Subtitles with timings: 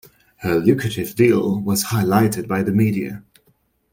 [0.37, 3.21] Her lucrative deal was highlighted by the media.